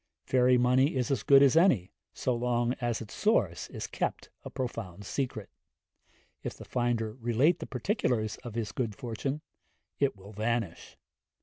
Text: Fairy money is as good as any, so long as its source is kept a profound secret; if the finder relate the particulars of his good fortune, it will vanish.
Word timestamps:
Fairy 0.25 0.57
money 0.57 0.95
is 0.95 1.11
as 1.11 1.21
good 1.21 1.43
as 1.43 1.55
any, 1.55 1.91
so 2.11 2.33
long 2.35 2.73
as 2.81 3.01
its 3.01 3.13
source 3.13 3.69
is 3.69 3.85
kept 3.85 4.31
a 4.43 4.49
profound 4.49 5.05
secret; 5.05 5.47
if 6.41 6.55
the 6.55 6.65
finder 6.65 7.13
relate 7.19 7.59
the 7.59 7.67
particulars 7.67 8.37
of 8.37 8.55
his 8.55 8.71
good 8.71 8.95
fortune, 8.95 9.41
it 9.99 10.15
will 10.15 10.33
vanish. 10.33 10.97